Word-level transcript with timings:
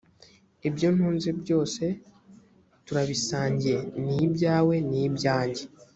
ibyo 0.67 0.87
ntunze 0.95 1.29
byose 1.41 1.83
turabisangiye 2.85 3.77
ni 4.05 4.15
ibyawe 4.25 4.75
ni 4.89 4.99
ibyanjye 5.07 5.63